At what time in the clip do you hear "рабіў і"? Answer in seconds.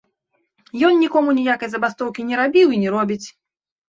2.41-2.79